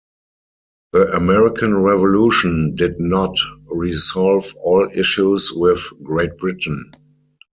The 0.93 1.15
American 1.15 1.77
Revolution 1.77 2.73
did 2.73 2.99
not 2.99 3.37
resolve 3.67 4.51
all 4.63 4.89
issues 4.91 5.53
with 5.53 5.79
Great 6.01 6.37
Britain. 6.39 6.89